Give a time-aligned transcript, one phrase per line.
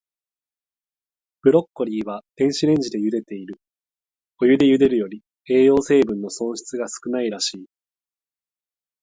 [1.43, 3.61] ブロッコリーは、電子レンジでゆでている。
[4.39, 7.65] お湯でゆでるより、栄養成分の損失が少ないらしい。